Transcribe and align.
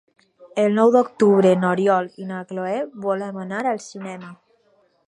El 0.61 0.71
nou 0.77 0.93
d'octubre 0.95 1.51
n'Oriol 1.65 2.09
i 2.25 2.27
na 2.33 2.41
Cloè 2.53 2.75
volen 3.07 3.39
anar 3.45 3.63
al 3.75 3.85
cinema. 3.91 4.35